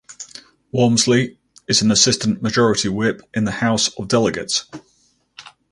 Wamsley 0.73 1.37
is 1.67 1.83
an 1.83 1.91
assistant 1.91 2.41
majority 2.41 2.89
whip 2.89 3.21
in 3.35 3.43
the 3.43 3.51
House 3.51 3.89
of 3.99 4.07
Delegates. 4.07 4.65